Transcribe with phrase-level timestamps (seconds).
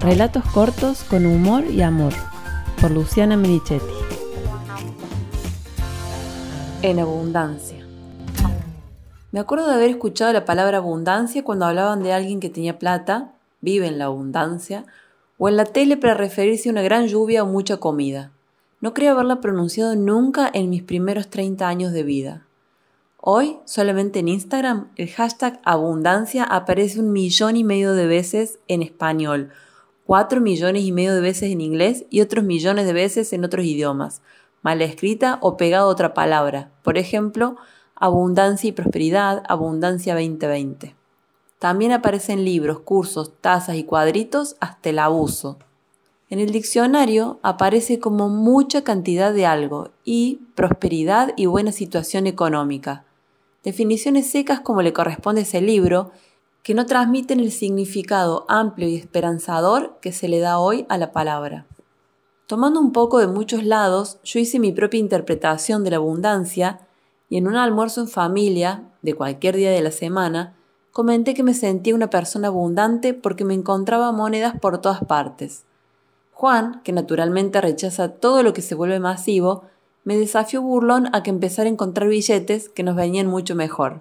[0.00, 2.14] Relatos cortos con humor y amor,
[2.80, 3.84] por Luciana Merichetti.
[6.80, 7.84] En abundancia.
[9.30, 13.32] Me acuerdo de haber escuchado la palabra abundancia cuando hablaban de alguien que tenía plata,
[13.60, 14.86] vive en la abundancia,
[15.36, 18.30] o en la tele para referirse a una gran lluvia o mucha comida.
[18.80, 22.46] No creo haberla pronunciado nunca en mis primeros 30 años de vida.
[23.18, 28.80] Hoy, solamente en Instagram, el hashtag abundancia aparece un millón y medio de veces en
[28.80, 29.50] español,
[30.10, 33.64] 4 millones y medio de veces en inglés y otros millones de veces en otros
[33.64, 34.22] idiomas,
[34.60, 37.54] mal escrita o pegada otra palabra, por ejemplo,
[37.94, 40.96] abundancia y prosperidad, abundancia 2020.
[41.60, 45.58] También aparecen libros, cursos, tazas y cuadritos hasta el abuso.
[46.28, 53.04] En el diccionario aparece como mucha cantidad de algo y prosperidad y buena situación económica.
[53.62, 56.10] Definiciones secas como le corresponde a ese libro
[56.62, 61.12] que no transmiten el significado amplio y esperanzador que se le da hoy a la
[61.12, 61.66] palabra.
[62.46, 66.80] Tomando un poco de muchos lados, yo hice mi propia interpretación de la abundancia
[67.28, 70.56] y en un almuerzo en familia, de cualquier día de la semana,
[70.90, 75.64] comenté que me sentía una persona abundante porque me encontraba monedas por todas partes.
[76.32, 79.62] Juan, que naturalmente rechaza todo lo que se vuelve masivo,
[80.04, 84.00] me desafió burlón a que empezara a encontrar billetes que nos venían mucho mejor.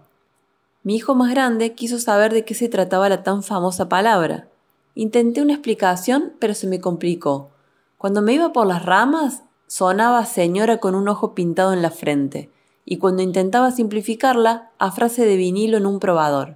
[0.81, 4.47] Mi hijo más grande quiso saber de qué se trataba la tan famosa palabra.
[4.95, 7.52] Intenté una explicación, pero se me complicó.
[7.97, 12.50] Cuando me iba por las ramas, sonaba señora con un ojo pintado en la frente,
[12.85, 16.55] y cuando intentaba simplificarla, a frase de vinilo en un probador.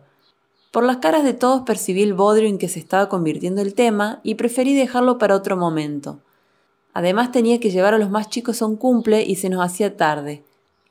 [0.72, 4.22] Por las caras de todos percibí el bodrio en que se estaba convirtiendo el tema
[4.24, 6.22] y preferí dejarlo para otro momento.
[6.94, 9.98] Además tenía que llevar a los más chicos a un cumple y se nos hacía
[9.98, 10.44] tarde,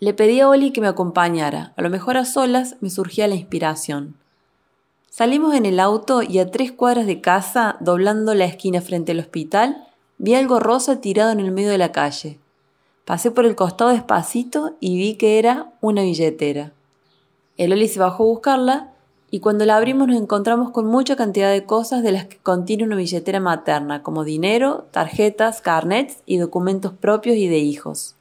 [0.03, 3.37] le pedí a Oli que me acompañara, a lo mejor a solas me surgía la
[3.37, 4.17] inspiración.
[5.09, 9.21] Salimos en el auto y a tres cuadras de casa, doblando la esquina frente al
[9.21, 9.87] hospital,
[10.19, 12.41] vi algo rosa tirado en el medio de la calle.
[13.05, 16.73] Pasé por el costado despacito y vi que era una billetera.
[17.57, 18.93] El Oli se bajó a buscarla
[19.31, 22.83] y cuando la abrimos nos encontramos con mucha cantidad de cosas de las que contiene
[22.83, 28.17] una billetera materna, como dinero, tarjetas, carnets y documentos propios y de hijos.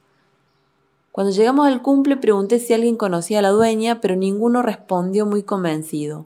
[1.12, 5.44] Cuando llegamos al cumple pregunté si alguien conocía a la dueña, pero ninguno respondió muy
[5.44, 6.26] convencido.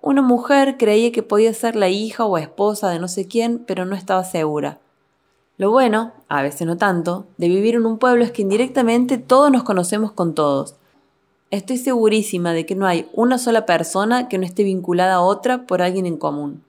[0.00, 3.84] Una mujer creía que podía ser la hija o esposa de no sé quién, pero
[3.84, 4.78] no estaba segura.
[5.58, 9.50] Lo bueno, a veces no tanto, de vivir en un pueblo es que indirectamente todos
[9.50, 10.76] nos conocemos con todos.
[11.50, 15.66] Estoy segurísima de que no hay una sola persona que no esté vinculada a otra
[15.66, 16.62] por alguien en común.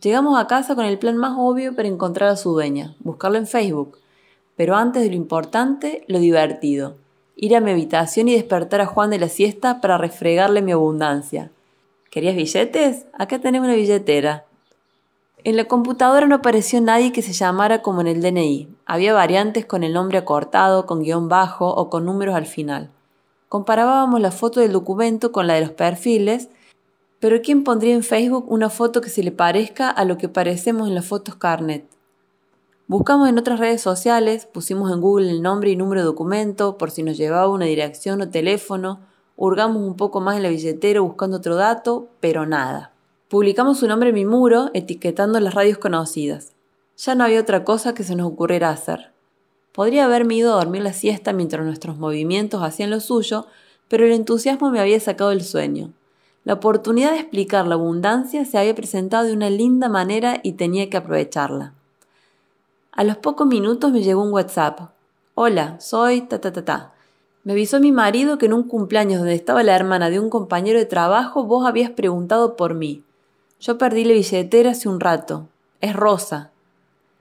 [0.00, 3.46] Llegamos a casa con el plan más obvio para encontrar a su dueña, buscarlo en
[3.46, 3.98] Facebook
[4.58, 6.96] pero antes de lo importante, lo divertido.
[7.36, 11.52] Ir a mi habitación y despertar a Juan de la siesta para refregarle mi abundancia.
[12.10, 13.06] ¿Querías billetes?
[13.12, 14.46] Acá tenemos una billetera.
[15.44, 18.68] En la computadora no apareció nadie que se llamara como en el DNI.
[18.84, 22.90] Había variantes con el nombre acortado, con guion bajo o con números al final.
[23.48, 26.48] Comparábamos la foto del documento con la de los perfiles,
[27.20, 30.88] pero ¿quién pondría en Facebook una foto que se le parezca a lo que parecemos
[30.88, 31.84] en las fotos Carnet?
[32.88, 36.90] Buscamos en otras redes sociales, pusimos en Google el nombre y número de documento por
[36.90, 39.00] si nos llevaba una dirección o teléfono,
[39.36, 42.92] hurgamos un poco más en la billetera buscando otro dato, pero nada.
[43.28, 46.54] Publicamos su nombre en mi muro, etiquetando las radios conocidas.
[46.96, 49.12] Ya no había otra cosa que se nos ocurriera hacer.
[49.72, 53.44] Podría haberme ido a dormir la siesta mientras nuestros movimientos hacían lo suyo,
[53.88, 55.92] pero el entusiasmo me había sacado el sueño.
[56.44, 60.88] La oportunidad de explicar la abundancia se había presentado de una linda manera y tenía
[60.88, 61.74] que aprovecharla.
[62.98, 64.90] A los pocos minutos me llegó un WhatsApp.
[65.36, 66.94] Hola, soy ta ta ta ta.
[67.44, 70.80] Me avisó mi marido que en un cumpleaños donde estaba la hermana de un compañero
[70.80, 73.04] de trabajo vos habías preguntado por mí.
[73.60, 75.46] Yo perdí la billetera hace un rato.
[75.80, 76.50] Es Rosa.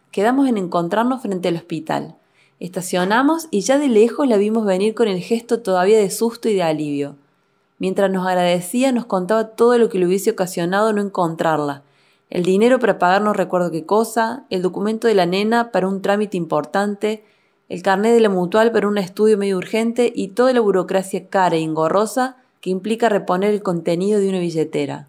[0.10, 2.16] Quedamos en encontrarnos frente al hospital.
[2.60, 6.56] Estacionamos y ya de lejos la vimos venir con el gesto todavía de susto y
[6.56, 7.18] de alivio.
[7.78, 11.84] Mientras nos agradecía nos contaba todo lo que le hubiese ocasionado no encontrarla,
[12.30, 16.02] el dinero para pagar no recuerdo qué cosa, el documento de la nena para un
[16.02, 17.24] trámite importante,
[17.70, 21.56] el carnet de la mutual para un estudio medio urgente y toda la burocracia cara
[21.56, 25.08] e engorrosa que implica reponer el contenido de una billetera.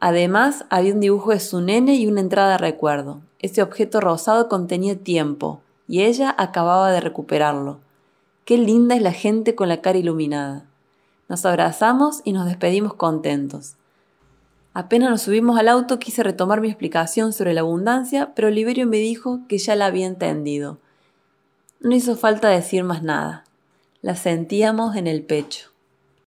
[0.00, 3.20] Además, había un dibujo de su nene y una entrada de recuerdo.
[3.40, 7.78] Ese objeto rosado contenía tiempo, y ella acababa de recuperarlo.
[8.44, 10.64] Qué linda es la gente con la cara iluminada.
[11.28, 13.77] Nos abrazamos y nos despedimos contentos.
[14.78, 18.98] Apenas nos subimos al auto quise retomar mi explicación sobre la abundancia, pero Oliverio me
[18.98, 20.78] dijo que ya la había entendido.
[21.80, 23.42] No hizo falta decir más nada.
[24.02, 25.70] La sentíamos en el pecho.